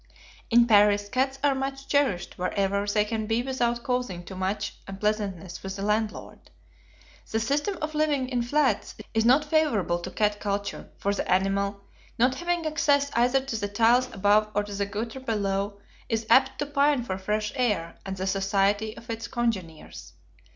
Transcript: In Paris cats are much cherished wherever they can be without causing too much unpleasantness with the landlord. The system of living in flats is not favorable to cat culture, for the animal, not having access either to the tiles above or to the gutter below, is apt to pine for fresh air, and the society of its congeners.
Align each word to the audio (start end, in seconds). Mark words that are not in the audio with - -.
In 0.49 0.65
Paris 0.65 1.09
cats 1.09 1.37
are 1.43 1.53
much 1.53 1.87
cherished 1.87 2.39
wherever 2.39 2.87
they 2.87 3.05
can 3.05 3.27
be 3.27 3.43
without 3.43 3.83
causing 3.83 4.23
too 4.23 4.33
much 4.35 4.73
unpleasantness 4.87 5.61
with 5.61 5.75
the 5.75 5.83
landlord. 5.83 6.49
The 7.29 7.39
system 7.39 7.77
of 7.83 7.93
living 7.93 8.27
in 8.27 8.41
flats 8.41 8.95
is 9.13 9.25
not 9.25 9.45
favorable 9.45 9.99
to 9.99 10.09
cat 10.09 10.39
culture, 10.39 10.89
for 10.97 11.13
the 11.13 11.31
animal, 11.31 11.81
not 12.17 12.33
having 12.33 12.65
access 12.65 13.11
either 13.13 13.41
to 13.45 13.55
the 13.55 13.67
tiles 13.67 14.09
above 14.11 14.49
or 14.55 14.63
to 14.63 14.73
the 14.73 14.87
gutter 14.87 15.19
below, 15.19 15.79
is 16.09 16.25
apt 16.31 16.57
to 16.57 16.65
pine 16.65 17.03
for 17.03 17.19
fresh 17.19 17.51
air, 17.55 17.99
and 18.03 18.17
the 18.17 18.25
society 18.25 18.97
of 18.97 19.07
its 19.07 19.27
congeners. 19.27 20.13